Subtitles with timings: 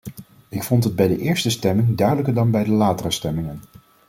[0.49, 3.59] Ik vond het bij de eerste stemming duidelijker dan bij de latere stemmingen.